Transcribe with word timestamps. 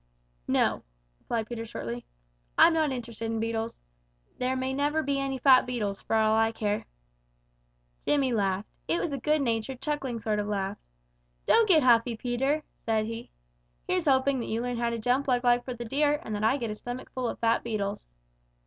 "No," 0.47 0.81
replied 1.19 1.45
Peter 1.45 1.63
shortly. 1.63 2.07
"I'm 2.57 2.73
not 2.73 2.91
interested 2.91 3.25
in 3.25 3.39
beetles. 3.39 3.83
There 4.39 4.55
may 4.55 4.73
never 4.73 5.03
be 5.03 5.19
any 5.19 5.37
fat 5.37 5.67
beetles, 5.67 6.01
for 6.01 6.15
all 6.15 6.35
I 6.35 6.51
care." 6.51 6.87
Jimmy 8.07 8.33
laughed. 8.33 8.67
It 8.87 8.99
was 8.99 9.13
a 9.13 9.19
good 9.19 9.43
natured, 9.43 9.79
chuckling 9.79 10.17
kind 10.17 10.41
of 10.41 10.47
a 10.47 10.49
laugh. 10.49 10.79
"Don't 11.45 11.69
get 11.69 11.83
huffy, 11.83 12.17
Peter," 12.17 12.63
said 12.83 13.05
he. 13.05 13.29
"Here's 13.87 14.07
hoping 14.07 14.39
that 14.39 14.47
you 14.49 14.59
learn 14.63 14.77
how 14.77 14.89
to 14.89 14.97
jump 14.97 15.27
like 15.27 15.43
Lightfoot 15.43 15.77
the 15.77 15.85
Deer, 15.85 16.19
and 16.23 16.33
that 16.33 16.43
I 16.43 16.57
get 16.57 16.71
a 16.71 16.75
stomachful 16.75 17.27
of 17.27 17.37
fat 17.37 17.63
beetles." 17.63 18.09